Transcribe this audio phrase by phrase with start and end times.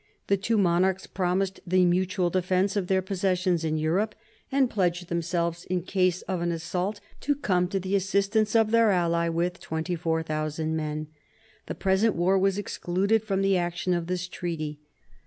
[0.25, 4.15] The two monarchs promised the mutual defence of their possessions in Europe,
[4.51, 8.89] and pledged themselves, in case of an assault, to come to the assistance of their
[8.89, 11.05] ally with 24,000 men.
[11.67, 14.79] The present war was excluded from the action of this treaty.